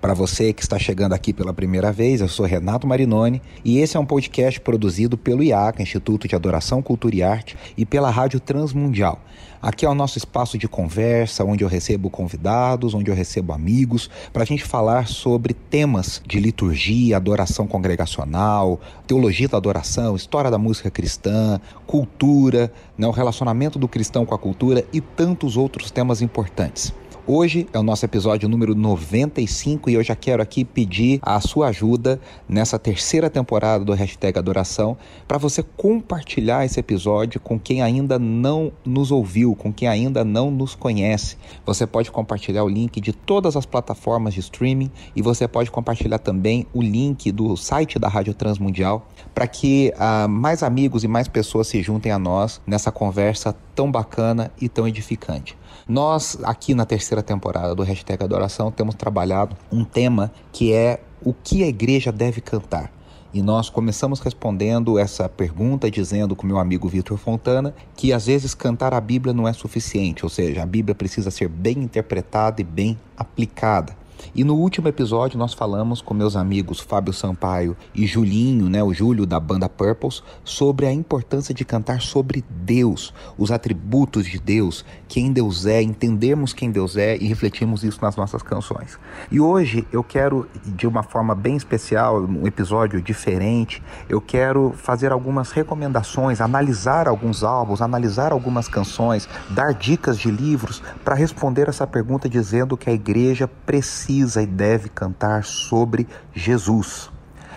[0.00, 3.98] Para você que está chegando aqui pela primeira vez, eu sou Renato Marinoni e esse
[3.98, 8.40] é um podcast produzido pelo IACA, Instituto de Adoração, Cultura e Arte, e pela Rádio
[8.40, 9.20] Transmundial.
[9.60, 14.08] Aqui é o nosso espaço de conversa, onde eu recebo convidados, onde eu recebo amigos,
[14.32, 20.56] para a gente falar sobre temas de liturgia, adoração congregacional, teologia da adoração, história da
[20.56, 26.22] música cristã, cultura, né, o relacionamento do cristão com a cultura e tantos outros temas
[26.22, 26.90] importantes.
[27.26, 31.68] Hoje é o nosso episódio número 95 e eu já quero aqui pedir a sua
[31.68, 34.96] ajuda nessa terceira temporada do Hashtag Adoração
[35.28, 40.50] para você compartilhar esse episódio com quem ainda não nos ouviu, com quem ainda não
[40.50, 41.36] nos conhece.
[41.66, 46.18] Você pode compartilhar o link de todas as plataformas de streaming e você pode compartilhar
[46.18, 51.28] também o link do site da Rádio Transmundial para que uh, mais amigos e mais
[51.28, 55.56] pessoas se juntem a nós nessa conversa tão bacana e tão edificante.
[55.88, 61.34] Nós, aqui na terceira temporada do Hashtag Adoração, temos trabalhado um tema que é o
[61.34, 62.92] que a igreja deve cantar.
[63.32, 68.54] E nós começamos respondendo essa pergunta dizendo com meu amigo Vitor Fontana que às vezes
[68.54, 72.64] cantar a Bíblia não é suficiente, ou seja, a Bíblia precisa ser bem interpretada e
[72.64, 73.99] bem aplicada.
[74.34, 78.92] E no último episódio nós falamos com meus amigos Fábio Sampaio e Julinho, né, o
[78.92, 84.84] Júlio da banda Purples, sobre a importância de cantar sobre Deus, os atributos de Deus,
[85.08, 88.98] quem Deus é, entendermos quem Deus é e refletirmos isso nas nossas canções.
[89.30, 95.12] E hoje eu quero, de uma forma bem especial, um episódio diferente, eu quero fazer
[95.12, 101.86] algumas recomendações, analisar alguns álbuns, analisar algumas canções, dar dicas de livros para responder essa
[101.86, 107.10] pergunta dizendo que a igreja precisa precisa e deve cantar sobre Jesus.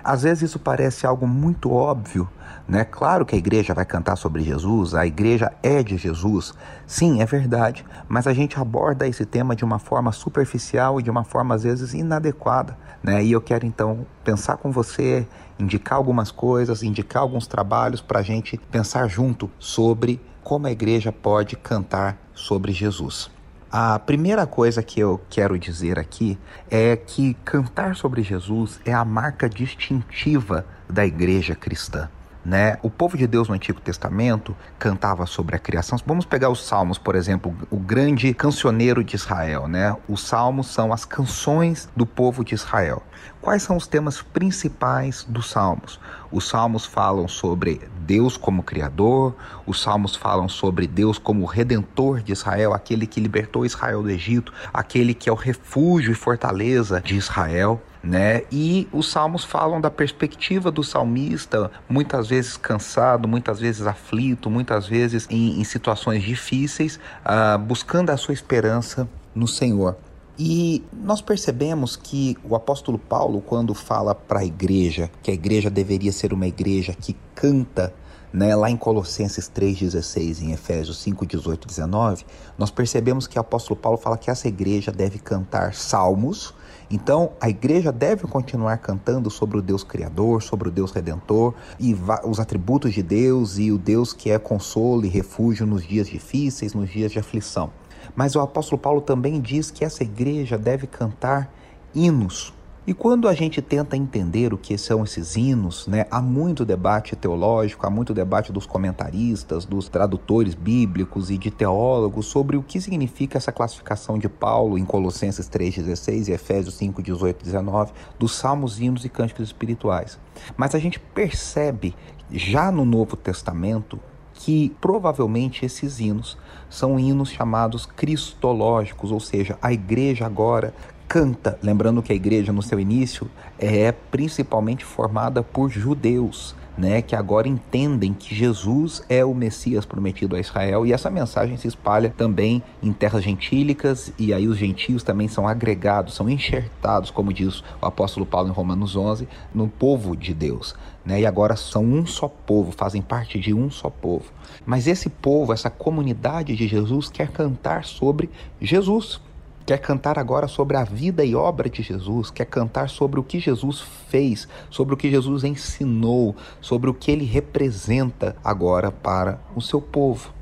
[0.04, 2.30] Às vezes isso parece algo muito óbvio,
[2.68, 2.84] né?
[2.84, 6.54] Claro que a igreja vai cantar sobre Jesus, a igreja é de Jesus.
[6.86, 11.10] Sim, é verdade, mas a gente aborda esse tema de uma forma superficial e de
[11.10, 13.24] uma forma às vezes inadequada, né?
[13.24, 15.26] E eu quero então pensar com você,
[15.58, 21.12] indicar algumas coisas, indicar alguns trabalhos para a gente pensar junto sobre como a igreja
[21.12, 23.33] pode cantar sobre Jesus.
[23.76, 26.38] A primeira coisa que eu quero dizer aqui
[26.70, 32.08] é que cantar sobre Jesus é a marca distintiva da igreja cristã.
[32.46, 32.78] Né?
[32.82, 35.98] O povo de Deus no Antigo Testamento cantava sobre a criação.
[36.06, 39.96] Vamos pegar os Salmos, por exemplo, o grande cancioneiro de Israel, né?
[40.10, 43.02] Os Salmos são as canções do povo de Israel.
[43.40, 46.00] Quais são os temas principais dos Salmos?
[46.32, 52.34] Os Salmos falam sobre Deus como Criador, os Salmos falam sobre Deus como Redentor de
[52.34, 57.16] Israel, aquele que libertou Israel do Egito, aquele que é o refúgio e fortaleza de
[57.16, 58.42] Israel né?
[58.52, 64.86] E os salmos falam da perspectiva do salmista, muitas vezes cansado, muitas vezes aflito, muitas
[64.86, 69.96] vezes em, em situações difíceis, uh, buscando a sua esperança no Senhor.
[70.38, 75.70] E nós percebemos que o apóstolo Paulo, quando fala para a igreja que a igreja
[75.70, 77.94] deveria ser uma igreja que canta
[78.34, 82.26] né, lá em Colossenses 3,16 em Efésios 5, 18 19,
[82.58, 86.52] nós percebemos que o apóstolo Paulo fala que essa igreja deve cantar salmos.
[86.90, 91.96] Então, a igreja deve continuar cantando sobre o Deus Criador, sobre o Deus Redentor e
[92.26, 96.74] os atributos de Deus e o Deus que é consolo e refúgio nos dias difíceis,
[96.74, 97.72] nos dias de aflição.
[98.16, 101.52] Mas o apóstolo Paulo também diz que essa igreja deve cantar
[101.96, 102.54] hinos
[102.86, 107.16] e quando a gente tenta entender o que são esses hinos, né, há muito debate
[107.16, 112.82] teológico, há muito debate dos comentaristas, dos tradutores bíblicos e de teólogos sobre o que
[112.82, 118.36] significa essa classificação de Paulo em Colossenses 3,16 e Efésios 5, 18 e 19, dos
[118.36, 120.20] salmos, hinos e cânticos espirituais.
[120.58, 121.96] Mas a gente percebe
[122.30, 123.98] já no Novo Testamento
[124.34, 126.38] que provavelmente esses hinos
[126.70, 130.74] são hinos chamados cristológicos, ou seja, a igreja agora
[131.14, 133.30] canta, lembrando que a igreja no seu início
[133.60, 140.36] é principalmente formada por judeus, né, que agora entendem que Jesus é o Messias prometido
[140.36, 145.04] a Israel e essa mensagem se espalha também em terras gentílicas e aí os gentios
[145.04, 150.18] também são agregados, são enxertados, como diz o apóstolo Paulo em Romanos 11, no povo
[150.18, 150.74] de Deus,
[151.06, 151.22] né?
[151.22, 154.26] E agora são um só povo, fazem parte de um só povo.
[154.66, 159.22] Mas esse povo, essa comunidade de Jesus quer cantar sobre Jesus.
[159.66, 163.40] Quer cantar agora sobre a vida e obra de Jesus, quer cantar sobre o que
[163.40, 169.62] Jesus fez, sobre o que Jesus ensinou, sobre o que ele representa agora para o
[169.62, 170.34] seu povo.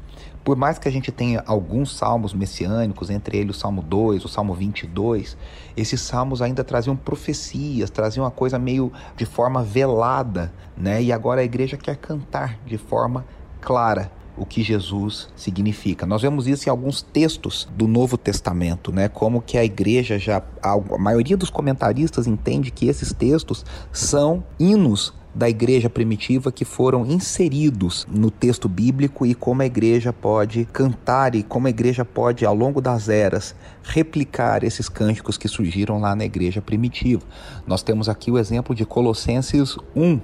[0.43, 4.27] Por mais que a gente tenha alguns salmos messiânicos, entre eles o Salmo 2, o
[4.27, 5.37] Salmo 22,
[5.77, 11.01] esses salmos ainda traziam profecias, traziam uma coisa meio de forma velada, né?
[11.01, 13.23] E agora a igreja quer cantar de forma
[13.61, 16.03] clara o que Jesus significa.
[16.03, 19.07] Nós vemos isso em alguns textos do Novo Testamento, né?
[19.07, 25.13] Como que a igreja já a maioria dos comentaristas entende que esses textos são hinos
[25.33, 31.35] da igreja primitiva que foram inseridos no texto bíblico e como a igreja pode cantar
[31.35, 36.15] e como a igreja pode, ao longo das eras, replicar esses cânticos que surgiram lá
[36.15, 37.21] na igreja primitiva.
[37.65, 40.19] Nós temos aqui o exemplo de Colossenses 1,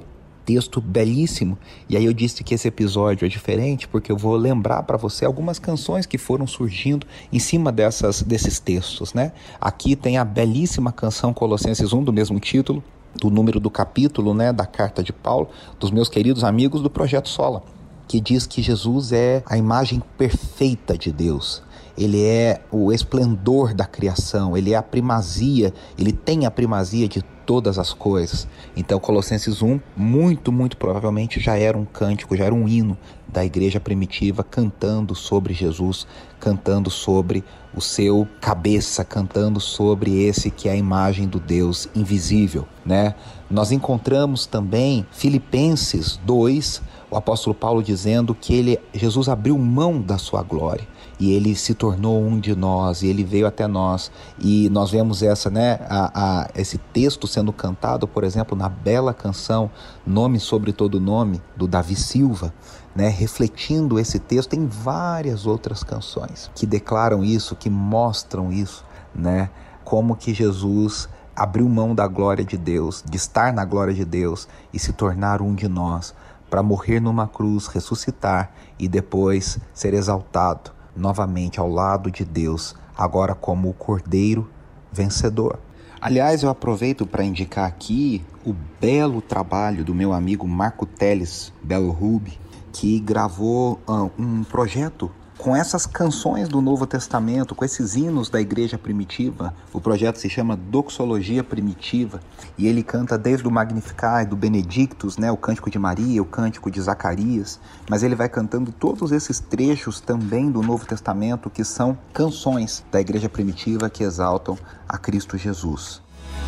[0.48, 1.58] texto belíssimo.
[1.90, 5.26] E aí eu disse que esse episódio é diferente porque eu vou lembrar para você
[5.26, 9.34] algumas canções que foram surgindo em cima dessas, desses textos, né?
[9.60, 12.82] Aqui tem a belíssima canção Colossenses 1 do mesmo título,
[13.14, 17.28] do número do capítulo, né, da carta de Paulo, dos meus queridos amigos do projeto
[17.28, 17.64] Sola,
[18.08, 21.62] que diz que Jesus é a imagem perfeita de Deus.
[21.98, 27.24] Ele é o esplendor da criação, ele é a primazia, ele tem a primazia de
[27.48, 28.46] todas as coisas.
[28.76, 33.44] Então, Colossenses 1, muito, muito provavelmente já era um cântico, já era um hino da
[33.44, 36.06] igreja primitiva cantando sobre Jesus,
[36.42, 42.68] cantando sobre o seu cabeça, cantando sobre esse que é a imagem do Deus invisível,
[42.86, 43.16] né?
[43.50, 50.18] Nós encontramos também Filipenses 2, o apóstolo Paulo dizendo que ele Jesus abriu mão da
[50.18, 50.88] sua glória
[51.20, 54.12] e ele se tornou um de nós e ele veio até nós.
[54.40, 59.14] E nós vemos essa né a, a, esse texto sendo cantado por exemplo na bela
[59.14, 59.72] canção
[60.06, 62.54] nome sobre todo nome do Davi Silva
[62.96, 69.50] né refletindo esse texto em várias outras canções que declaram isso que mostram isso né
[69.84, 74.48] como que Jesus abriu mão da glória de Deus de estar na glória de Deus
[74.74, 76.14] e se tornar um de nós
[76.50, 83.36] para morrer numa cruz, ressuscitar e depois ser exaltado novamente ao lado de Deus, agora
[83.36, 84.50] como o Cordeiro
[84.92, 85.60] vencedor.
[86.00, 91.92] Aliás, eu aproveito para indicar aqui o belo trabalho do meu amigo Marco Teles Belo
[91.92, 92.40] Rubi,
[92.72, 98.42] que gravou uh, um projeto com essas canções do Novo Testamento, com esses hinos da
[98.42, 99.54] igreja primitiva.
[99.72, 102.20] O projeto se chama Doxologia Primitiva
[102.58, 106.72] e ele canta desde o Magnificat, do Benedictus, né, o Cântico de Maria, o Cântico
[106.72, 111.98] de Zacarias, mas ele vai cantando todos esses trechos também do Novo Testamento que são
[112.14, 114.58] canções da igreja primitiva que exaltam
[114.90, 116.02] a Cristo Jesus.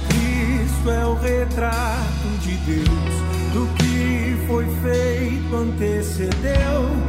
[0.07, 2.89] Cristo é o retrato de Deus,
[3.53, 7.08] do que foi feito antecedeu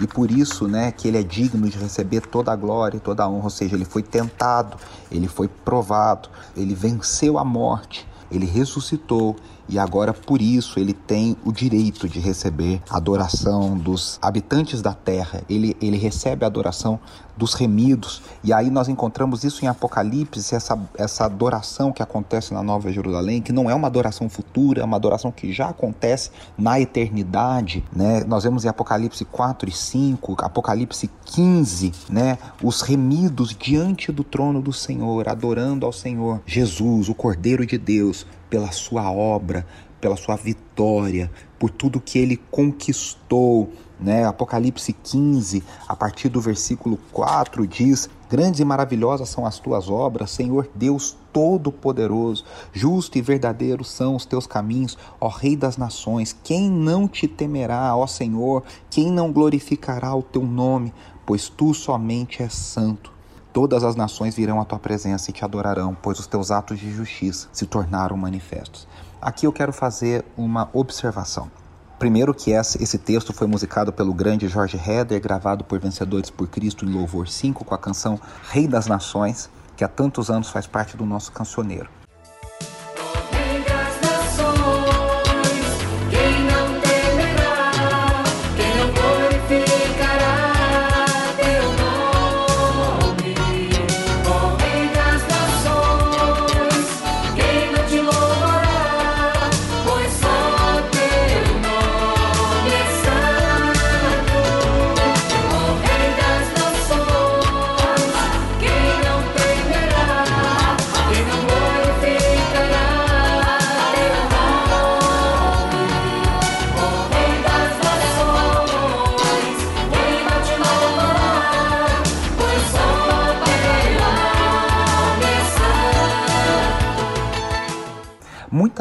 [0.00, 3.24] E por isso, né, que ele é digno de receber toda a glória e toda
[3.24, 4.76] a honra, ou seja, ele foi tentado,
[5.10, 9.34] ele foi provado, ele venceu a morte, ele ressuscitou
[9.68, 14.94] e agora por isso ele tem o direito de receber a adoração dos habitantes da
[14.94, 15.42] terra.
[15.48, 16.98] Ele, ele recebe a adoração
[17.38, 18.20] dos remidos.
[18.42, 23.40] E aí nós encontramos isso em Apocalipse, essa, essa adoração que acontece na Nova Jerusalém,
[23.40, 27.84] que não é uma adoração futura, é uma adoração que já acontece na eternidade.
[27.94, 28.24] Né?
[28.26, 32.36] Nós vemos em Apocalipse 4 e 5, Apocalipse 15, né?
[32.62, 38.26] os remidos diante do trono do Senhor, adorando ao Senhor Jesus, o Cordeiro de Deus,
[38.48, 39.66] pela sua obra,
[40.00, 43.70] pela sua vitória, por tudo que ele conquistou.
[44.00, 44.24] Né?
[44.24, 50.30] Apocalipse 15, a partir do versículo 4, diz: Grandes e maravilhosas são as tuas obras,
[50.30, 52.44] Senhor Deus Todo-Poderoso.
[52.72, 56.36] Justo e verdadeiro são os teus caminhos, ó Rei das Nações.
[56.44, 58.62] Quem não te temerá, ó Senhor?
[58.88, 60.94] Quem não glorificará o teu nome?
[61.26, 63.17] Pois tu somente és santo.
[63.52, 66.90] Todas as nações virão à tua presença e te adorarão, pois os teus atos de
[66.90, 68.86] justiça se tornaram manifestos.
[69.20, 71.50] Aqui eu quero fazer uma observação.
[71.98, 76.84] Primeiro que esse texto foi musicado pelo grande Jorge Heder, gravado por Vencedores por Cristo
[76.84, 79.50] em Louvor 5 com a canção Rei das Nações.
[79.76, 81.88] que há tantos anos faz parte do nosso cancioneiro.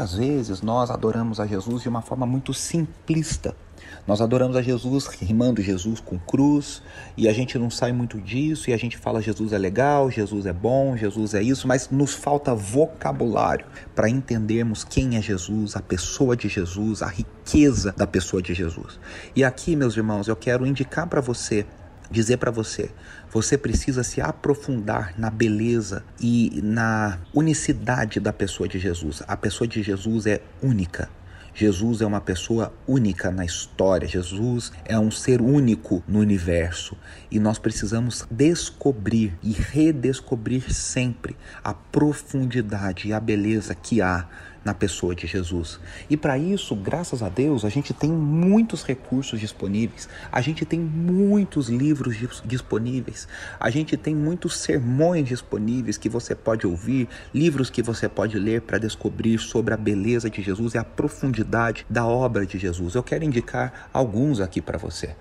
[0.08, 3.54] Muitas vezes nós adoramos a Jesus de uma forma muito simplista.
[4.08, 6.82] Nós adoramos a Jesus rimando Jesus com cruz
[7.18, 10.46] e a gente não sai muito disso e a gente fala Jesus é legal, Jesus
[10.46, 15.82] é bom, Jesus é isso, mas nos falta vocabulário para entendermos quem é Jesus, a
[15.82, 18.98] pessoa de Jesus, a riqueza da pessoa de Jesus.
[19.36, 21.66] E aqui, meus irmãos, eu quero indicar para você
[22.12, 22.90] dizer para você:
[23.32, 29.22] você precisa se aprofundar na beleza e na unicidade da pessoa de Jesus.
[29.28, 31.10] A pessoa de Jesus é única.
[31.54, 36.96] Jesus é uma pessoa única na história, Jesus é um ser único no universo
[37.32, 44.28] e nós precisamos descobrir e redescobrir sempre a profundidade e a beleza que há
[44.68, 45.80] na pessoa de Jesus.
[46.10, 50.78] E para isso, graças a Deus, a gente tem muitos recursos disponíveis, a gente tem
[50.78, 57.82] muitos livros disponíveis, a gente tem muitos sermões disponíveis que você pode ouvir, livros que
[57.82, 62.46] você pode ler para descobrir sobre a beleza de Jesus e a profundidade da obra
[62.46, 62.94] de Jesus.
[62.96, 65.16] Eu quero indicar alguns aqui para você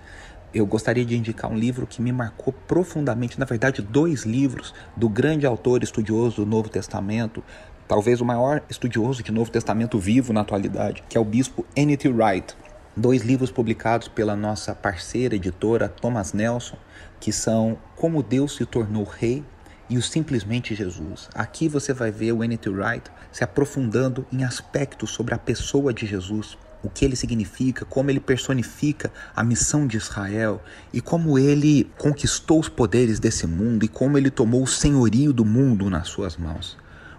[0.53, 5.07] eu gostaria de indicar um livro que me marcou profundamente, na verdade, dois livros do
[5.07, 7.43] grande autor estudioso do Novo Testamento,
[7.87, 12.09] talvez o maior estudioso de Novo Testamento vivo na atualidade, que é o bispo N.T.
[12.09, 12.55] Wright.
[12.95, 16.77] Dois livros publicados pela nossa parceira editora Thomas Nelson,
[17.19, 19.43] que são Como Deus se tornou rei
[19.89, 21.29] e o Simplesmente Jesus.
[21.33, 22.69] Aqui você vai ver o N.T.
[22.69, 28.09] Wright se aprofundando em aspectos sobre a pessoa de Jesus, o que ele significa, como
[28.09, 33.87] ele personifica a missão de Israel e como ele conquistou os poderes desse mundo e
[33.87, 36.77] como ele tomou o senhorio do mundo nas suas mãos.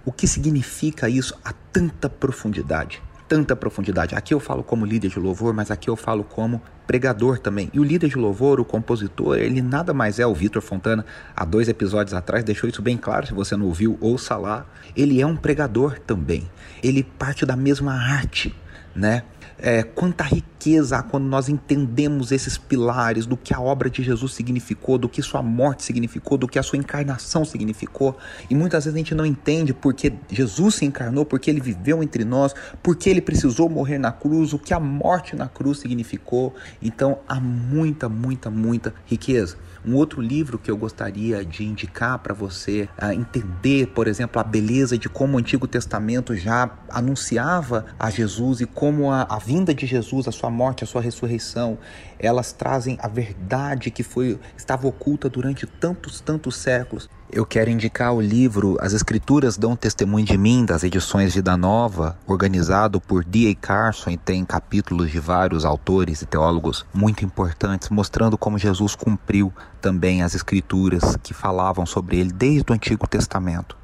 [0.08, 3.02] O que significa isso a tanta profundidade?
[3.28, 4.14] Tanta profundidade.
[4.14, 7.68] Aqui eu falo como líder de louvor, mas aqui eu falo como pregador também.
[7.74, 11.04] E o líder de louvor, o compositor, ele nada mais é o Vitor Fontana.
[11.36, 13.26] Há dois episódios atrás deixou isso bem claro.
[13.26, 14.64] Se você não ouviu, ouça lá.
[14.96, 16.50] Ele é um pregador também.
[16.82, 18.56] Ele parte da mesma arte,
[18.96, 19.24] né?
[19.58, 24.32] É, quanta riqueza há quando nós entendemos esses pilares do que a obra de Jesus
[24.32, 28.16] significou, do que sua morte significou, do que a sua encarnação significou.
[28.48, 32.24] E muitas vezes a gente não entende porque Jesus se encarnou, porque ele viveu entre
[32.24, 36.54] nós, porque ele precisou morrer na cruz, o que a morte na cruz significou.
[36.80, 39.56] Então há muita, muita, muita riqueza.
[39.88, 44.44] Um outro livro que eu gostaria de indicar para você uh, entender, por exemplo, a
[44.44, 49.72] beleza de como o Antigo Testamento já anunciava a Jesus e como a, a vinda
[49.72, 51.78] de Jesus, a sua morte, a sua ressurreição,
[52.18, 57.08] elas trazem a verdade que foi estava oculta durante tantos, tantos séculos.
[57.30, 62.18] Eu quero indicar o livro As Escrituras Dão Testemunho de Mim, das edições Vida Nova,
[62.26, 63.54] organizado por D.A.
[63.54, 69.52] Carson e tem capítulos de vários autores e teólogos muito importantes, mostrando como Jesus cumpriu
[69.78, 73.76] também as Escrituras que falavam sobre ele desde o Antigo Testamento.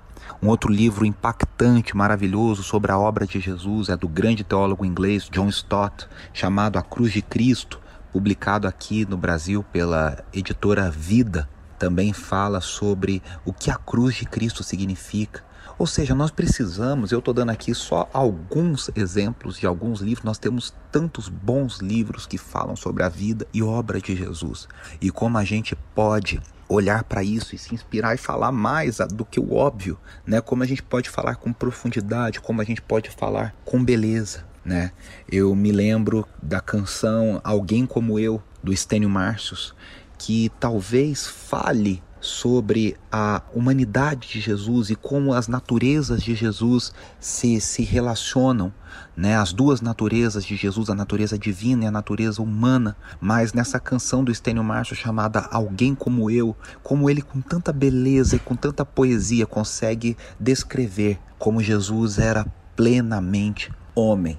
[0.42, 5.28] Um outro livro impactante, maravilhoso sobre a obra de Jesus é do grande teólogo inglês
[5.30, 7.78] John Stott, chamado A Cruz de Cristo,
[8.10, 11.46] publicado aqui no Brasil pela editora Vida.
[11.84, 15.44] Também fala sobre o que a cruz de Cristo significa.
[15.78, 20.38] Ou seja, nós precisamos, eu estou dando aqui só alguns exemplos de alguns livros, nós
[20.38, 24.66] temos tantos bons livros que falam sobre a vida e obra de Jesus
[24.98, 29.26] e como a gente pode olhar para isso e se inspirar e falar mais do
[29.26, 30.40] que o óbvio, né?
[30.40, 34.90] Como a gente pode falar com profundidade, como a gente pode falar com beleza, né?
[35.30, 39.74] Eu me lembro da canção Alguém como eu do Estênio Márcios,
[40.18, 46.90] que talvez fale sobre a humanidade de Jesus e como as naturezas de Jesus
[47.20, 48.72] se, se relacionam,
[49.14, 49.36] né?
[49.36, 54.24] As duas naturezas de Jesus, a natureza divina e a natureza humana, mas nessa canção
[54.24, 58.86] do Estênio Márcio chamada Alguém Como Eu, como ele com tanta beleza e com tanta
[58.86, 64.38] poesia consegue descrever como Jesus era plenamente homem.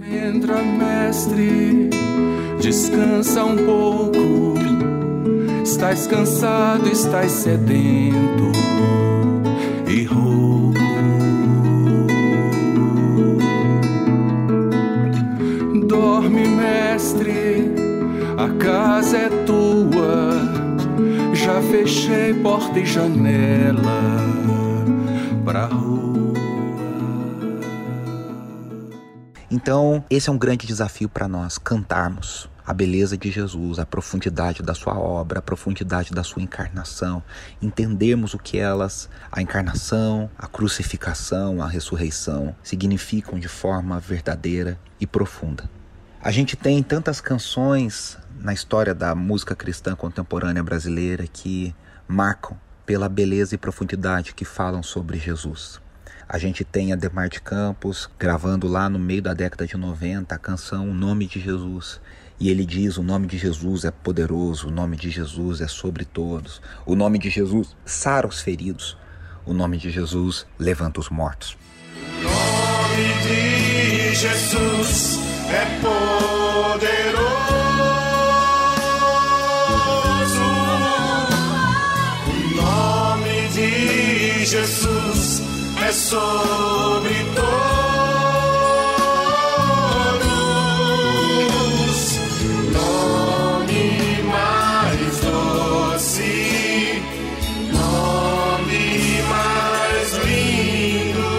[0.00, 1.90] Entra, mestre,
[2.60, 4.71] descansa um pouco
[5.64, 8.50] Estás cansado, estás sedento
[9.88, 10.72] e rouco.
[15.86, 17.72] Dorme, mestre,
[18.36, 20.42] a casa é tua.
[21.32, 24.18] Já fechei porta e janela
[25.44, 26.11] pra rua.
[29.54, 34.62] Então, esse é um grande desafio para nós cantarmos a beleza de Jesus, a profundidade
[34.62, 37.22] da sua obra, a profundidade da sua encarnação,
[37.60, 45.06] entendermos o que elas, a encarnação, a crucificação, a ressurreição, significam de forma verdadeira e
[45.06, 45.68] profunda.
[46.22, 51.74] A gente tem tantas canções na história da música cristã contemporânea brasileira que
[52.08, 55.81] marcam pela beleza e profundidade que falam sobre Jesus.
[56.28, 60.34] A gente tem a Demar de Campos gravando lá no meio da década de 90
[60.34, 62.00] a canção O Nome de Jesus.
[62.42, 66.04] E ele diz: O nome de Jesus é poderoso, o nome de Jesus é sobre
[66.04, 68.96] todos, o nome de Jesus sara os feridos,
[69.46, 71.56] o nome de Jesus levanta os mortos.
[72.18, 77.22] O nome de Jesus é poderoso.
[82.26, 85.01] O nome de Jesus
[85.92, 87.52] é sobre todos.
[92.72, 93.84] Nome
[94.32, 96.32] mais doce,
[97.72, 101.32] nome mais lindo,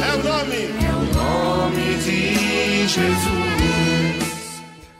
[0.00, 3.53] É o nome, é o nome de Jesus.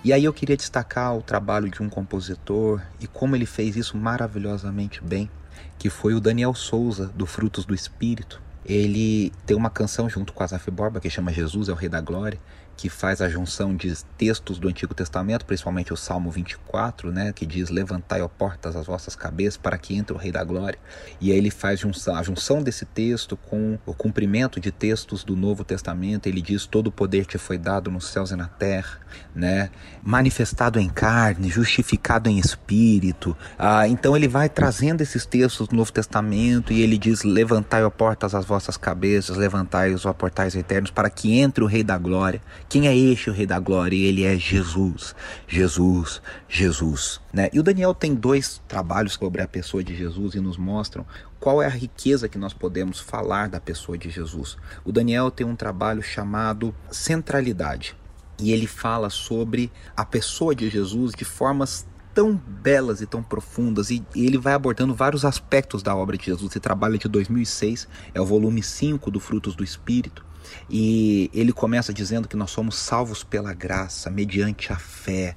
[0.04, 3.96] E aí eu queria destacar o trabalho de um compositor e como ele fez isso
[3.96, 5.30] maravilhosamente bem,
[5.78, 8.38] que foi o Daniel Souza, do Frutos do Espírito.
[8.66, 12.02] Ele tem uma canção junto com Asaf Borba que chama Jesus é o Rei da
[12.02, 12.38] Glória,
[12.76, 17.46] que faz a junção de textos do Antigo Testamento, principalmente o Salmo 24, né, que
[17.46, 20.78] diz: Levantai, ó portas, as vossas cabeças, para que entre o Rei da Glória.
[21.20, 25.36] E aí ele faz junção, a junção desse texto com o cumprimento de textos do
[25.36, 26.26] Novo Testamento.
[26.26, 28.98] Ele diz: Todo o poder te foi dado nos céus e na terra,
[29.34, 29.70] né,
[30.02, 33.36] manifestado em carne, justificado em espírito.
[33.58, 37.90] Ah, então ele vai trazendo esses textos do Novo Testamento e ele diz: Levantai, ó
[37.90, 42.42] portas, as vossas cabeças, levantai os portais eternos, para que entre o Rei da Glória.
[42.68, 43.96] Quem é este o Rei da Glória?
[43.96, 45.14] Ele é Jesus,
[45.46, 47.20] Jesus, Jesus.
[47.32, 47.48] Né?
[47.52, 51.06] E o Daniel tem dois trabalhos sobre a pessoa de Jesus e nos mostram
[51.38, 54.56] qual é a riqueza que nós podemos falar da pessoa de Jesus.
[54.84, 57.94] O Daniel tem um trabalho chamado Centralidade.
[58.38, 63.90] E ele fala sobre a pessoa de Jesus de formas tão belas e tão profundas
[63.90, 66.52] e ele vai abordando vários aspectos da obra de Jesus.
[66.52, 70.24] Esse trabalho é de 2006, é o volume 5 do Frutos do Espírito.
[70.68, 75.36] E ele começa dizendo que nós somos salvos pela graça, mediante a fé.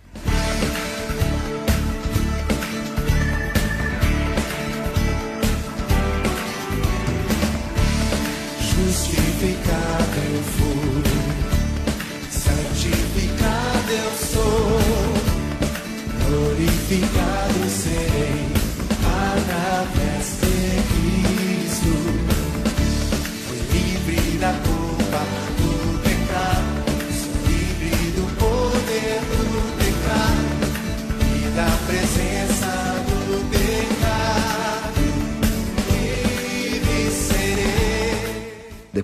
[8.59, 11.03] Justificado eu fui,
[12.31, 14.79] santificado eu sou,
[16.27, 18.56] glorificado serei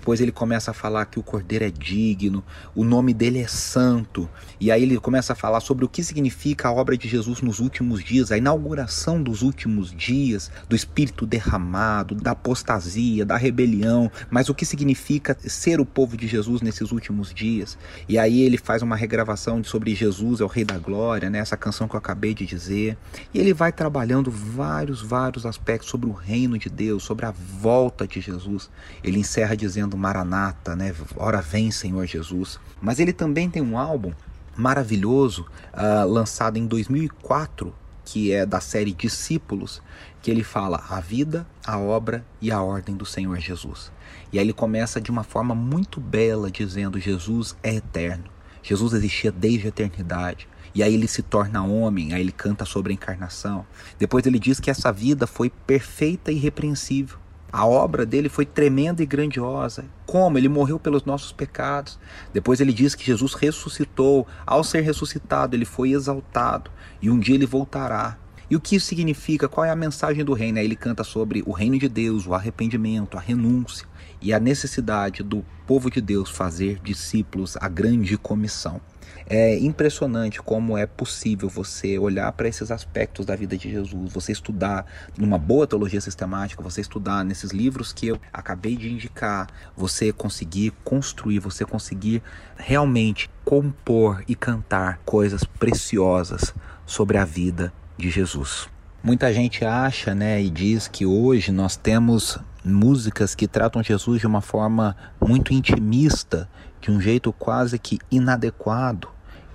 [0.03, 2.43] Depois ele começa a falar que o Cordeiro é digno,
[2.75, 4.29] o nome dele é santo.
[4.59, 7.61] E aí ele começa a falar sobre o que significa a obra de Jesus nos
[7.61, 14.49] últimos dias, a inauguração dos últimos dias, do Espírito derramado, da apostasia, da rebelião, mas
[14.49, 17.77] o que significa ser o povo de Jesus nesses últimos dias.
[18.05, 21.39] E aí ele faz uma regravação sobre Jesus é o Rei da Glória, né?
[21.39, 22.97] essa canção que eu acabei de dizer.
[23.33, 28.05] E ele vai trabalhando vários, vários aspectos sobre o reino de Deus, sobre a volta
[28.05, 28.69] de Jesus.
[29.01, 30.93] Ele encerra dizendo Maranata, né?
[31.15, 32.59] Ora vem, Senhor Jesus.
[32.81, 34.13] Mas ele também tem um álbum
[34.55, 37.73] maravilhoso, ah, lançado em 2004,
[38.05, 39.81] que é da série Discípulos,
[40.21, 43.91] que ele fala a vida, a obra e a ordem do Senhor Jesus.
[44.31, 48.25] E aí ele começa de uma forma muito bela, dizendo: Jesus é eterno.
[48.61, 50.47] Jesus existia desde a eternidade.
[50.75, 53.65] E aí ele se torna homem, aí ele canta sobre a encarnação.
[53.99, 57.19] Depois ele diz que essa vida foi perfeita e irrepreensível.
[57.53, 59.85] A obra dele foi tremenda e grandiosa.
[60.07, 60.39] Como?
[60.39, 61.99] Ele morreu pelos nossos pecados.
[62.33, 64.27] Depois ele diz que Jesus ressuscitou.
[64.43, 66.71] Ao ser ressuscitado, ele foi exaltado.
[66.99, 68.17] E um dia ele voltará.
[68.49, 69.47] E o que isso significa?
[69.47, 70.57] Qual é a mensagem do reino?
[70.57, 73.85] Ele canta sobre o reino de Deus, o arrependimento, a renúncia
[74.23, 78.79] e a necessidade do povo de Deus fazer discípulos, a grande comissão.
[79.25, 84.31] É impressionante como é possível você olhar para esses aspectos da vida de Jesus, você
[84.31, 84.85] estudar
[85.17, 90.73] numa boa teologia sistemática, você estudar nesses livros que eu acabei de indicar, você conseguir
[90.83, 92.21] construir, você conseguir
[92.57, 96.53] realmente compor e cantar coisas preciosas
[96.85, 98.67] sobre a vida de Jesus.
[99.01, 104.27] Muita gente acha, né, e diz que hoje nós temos músicas que tratam Jesus de
[104.27, 106.49] uma forma muito intimista,
[106.81, 109.07] de um jeito quase que inadequado.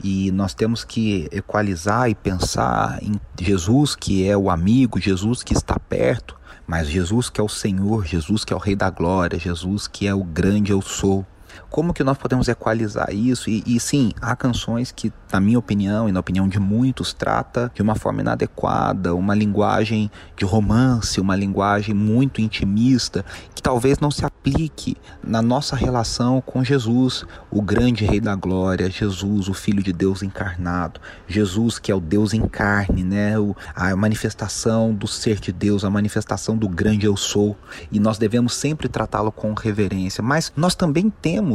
[0.03, 5.53] E nós temos que equalizar e pensar em Jesus que é o amigo, Jesus que
[5.53, 9.38] está perto, mas Jesus que é o Senhor, Jesus que é o Rei da Glória,
[9.38, 11.27] Jesus que é o grande eu sou.
[11.71, 13.51] Como que nós podemos equalizar isso?
[13.51, 17.71] E, e, sim, há canções que, na minha opinião e na opinião de muitos, trata
[17.75, 24.11] de uma forma inadequada, uma linguagem de romance, uma linguagem muito intimista, que talvez não
[24.11, 29.83] se aplique na nossa relação com Jesus, o grande Rei da Glória, Jesus, o Filho
[29.83, 33.38] de Deus encarnado, Jesus que é o Deus em carne, né?
[33.38, 37.57] O, a manifestação do ser de Deus, a manifestação do grande eu sou.
[37.90, 40.23] E nós devemos sempre tratá-lo com reverência.
[40.23, 41.48] Mas nós também temos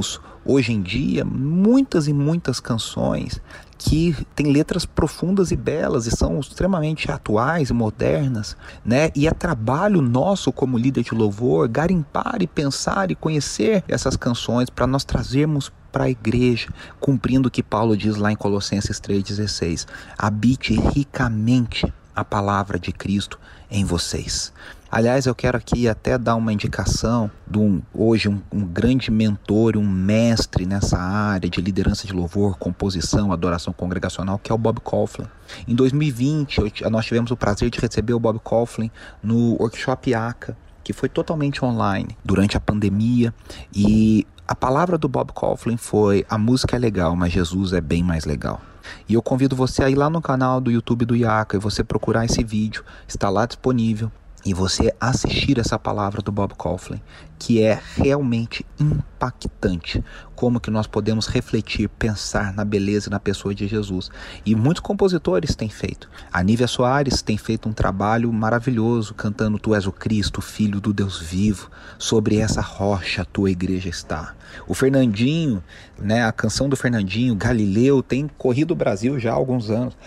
[0.46, 3.42] hoje em dia muitas e muitas canções
[3.78, 9.12] que têm letras profundas e belas e são extremamente atuais e modernas, né?
[9.14, 14.70] E é trabalho nosso como líder de louvor garimpar e pensar e conhecer essas canções
[14.70, 19.86] para nós trazermos para a igreja, cumprindo o que Paulo diz lá em Colossenses 3:16:
[20.18, 24.54] habite ricamente a palavra de Cristo em vocês.
[24.96, 29.76] Aliás, eu quero aqui até dar uma indicação de um, hoje um, um, grande mentor,
[29.76, 34.80] um mestre nessa área de liderança de louvor, composição, adoração congregacional, que é o Bob
[34.82, 35.26] Coughlin.
[35.68, 36.60] Em 2020,
[36.92, 38.92] nós tivemos o prazer de receber o Bob Coughlin
[39.24, 43.34] no workshop ACA, que foi totalmente online durante a pandemia
[43.74, 48.04] e a palavra do Bob Coughlin foi: a música é legal, mas Jesus é bem
[48.04, 48.62] mais legal.
[49.10, 51.84] E eu convido você a ir lá no canal do YouTube do Iaca e você
[51.84, 54.12] procurar esse vídeo, está lá disponível
[54.46, 57.02] e você assistir essa palavra do Bob Coughlin,
[57.40, 60.04] que é realmente impactante,
[60.36, 64.10] como que nós podemos refletir, pensar na beleza e na pessoa de Jesus.
[64.46, 66.10] E muitos compositores têm feito.
[66.32, 70.94] A Nívia Soares tem feito um trabalho maravilhoso cantando Tu és o Cristo, Filho do
[70.94, 74.34] Deus vivo, sobre essa rocha a tua igreja está.
[74.68, 75.64] O Fernandinho,
[75.98, 79.98] né, a canção do Fernandinho, Galileu, tem corrido o Brasil já há alguns anos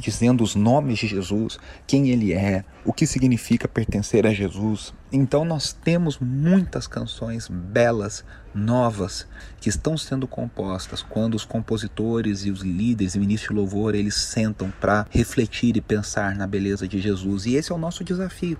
[0.00, 4.92] dizendo os nomes de Jesus, quem ele é, o que significa pertencer a Jesus.
[5.12, 9.26] Então nós temos muitas canções belas, novas,
[9.60, 14.14] que estão sendo compostas quando os compositores e os líderes e ministros de louvor, eles
[14.14, 17.46] sentam para refletir e pensar na beleza de Jesus.
[17.46, 18.58] E esse é o nosso desafio.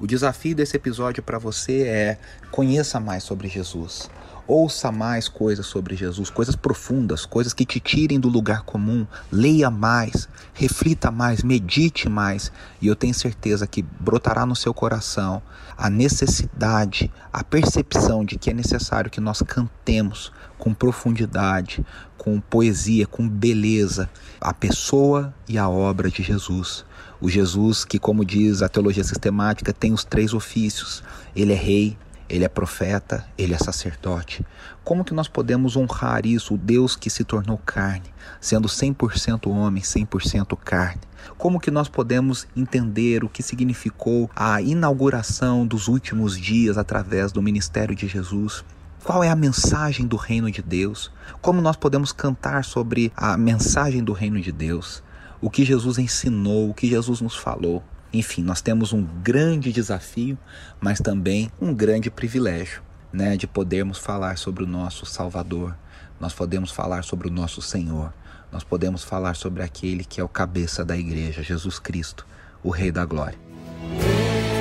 [0.00, 2.18] O desafio desse episódio para você é
[2.52, 4.08] conheça mais sobre Jesus.
[4.50, 9.06] Ouça mais coisas sobre Jesus, coisas profundas, coisas que te tirem do lugar comum.
[9.30, 15.42] Leia mais, reflita mais, medite mais, e eu tenho certeza que brotará no seu coração
[15.76, 21.84] a necessidade, a percepção de que é necessário que nós cantemos com profundidade,
[22.16, 24.08] com poesia, com beleza,
[24.40, 26.86] a pessoa e a obra de Jesus.
[27.20, 31.02] O Jesus que, como diz a teologia sistemática, tem os três ofícios:
[31.36, 31.98] ele é rei,
[32.28, 34.44] ele é profeta, ele é sacerdote.
[34.84, 39.82] Como que nós podemos honrar isso, o Deus que se tornou carne, sendo 100% homem,
[39.82, 41.00] 100% carne?
[41.36, 47.42] Como que nós podemos entender o que significou a inauguração dos últimos dias através do
[47.42, 48.64] ministério de Jesus?
[49.04, 51.10] Qual é a mensagem do reino de Deus?
[51.40, 55.02] Como nós podemos cantar sobre a mensagem do reino de Deus?
[55.40, 57.82] O que Jesus ensinou, o que Jesus nos falou?
[58.12, 60.38] Enfim, nós temos um grande desafio,
[60.80, 65.76] mas também um grande privilégio, né, de podermos falar sobre o nosso Salvador.
[66.18, 68.12] Nós podemos falar sobre o nosso Senhor.
[68.50, 72.26] Nós podemos falar sobre aquele que é o cabeça da igreja, Jesus Cristo,
[72.62, 73.38] o Rei da Glória.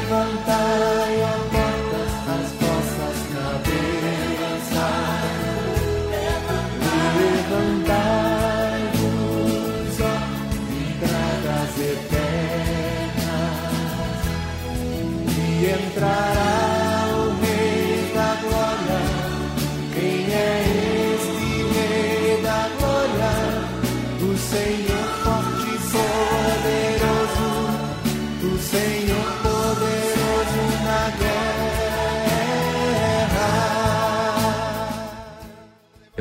[0.10, 0.87] Levantai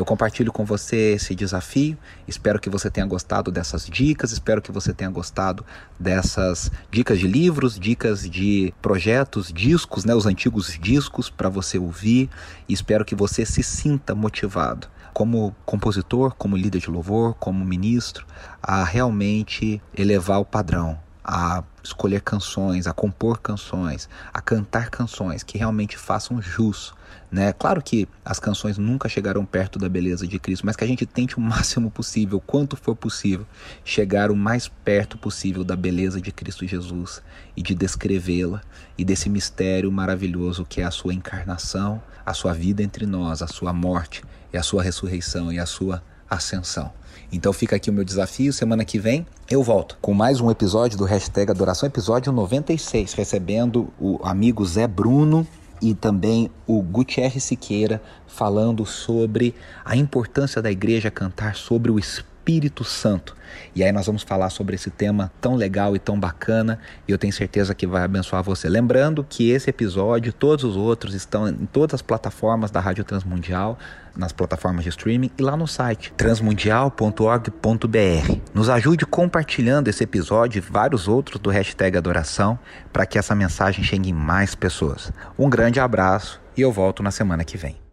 [0.07, 1.99] compartilho com você esse desafio.
[2.27, 5.66] Espero que você tenha gostado dessas dicas, espero que você tenha gostado
[5.99, 12.31] dessas dicas de livros, dicas de projetos, discos, né, os antigos discos para você ouvir.
[12.69, 18.27] E espero que você se sinta motivado como compositor, como líder de louvor, como ministro,
[18.62, 25.59] a realmente elevar o padrão, a escolher canções, a compor canções, a cantar canções que
[25.59, 26.95] realmente façam jus
[27.31, 27.53] né?
[27.53, 31.05] Claro que as canções nunca chegarão perto da beleza de Cristo, mas que a gente
[31.05, 33.47] tente o máximo possível, quanto for possível,
[33.85, 37.23] chegar o mais perto possível da beleza de Cristo Jesus
[37.57, 38.61] e de descrevê-la
[38.97, 43.47] e desse mistério maravilhoso que é a sua encarnação, a sua vida entre nós, a
[43.47, 46.93] sua morte e a sua ressurreição e a sua ascensão.
[47.33, 48.53] Então fica aqui o meu desafio.
[48.53, 53.89] Semana que vem eu volto com mais um episódio do Hashtag Adoração, episódio 96, recebendo
[53.99, 55.47] o amigo Zé Bruno
[55.81, 62.36] e também o Gutierrez Siqueira falando sobre a importância da igreja cantar sobre o Espírito
[62.85, 63.35] Santo.
[63.75, 67.19] E aí nós vamos falar sobre esse tema tão legal e tão bacana, e eu
[67.19, 68.69] tenho certeza que vai abençoar você.
[68.69, 73.79] Lembrando que esse episódio, todos os outros estão em todas as plataformas da Rádio Transmundial,
[74.17, 78.41] nas plataformas de streaming e lá no site transmundial.org.br.
[78.55, 82.59] Nos ajude compartilhando esse episódio e vários outros do hashtag Adoração
[82.93, 85.13] para que essa mensagem chegue em mais pessoas.
[85.39, 87.86] Um grande abraço e eu volto na semana que vem.